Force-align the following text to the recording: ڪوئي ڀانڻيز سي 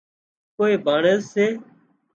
ڪوئي 0.55 0.73
ڀانڻيز 0.85 1.21
سي 1.33 1.45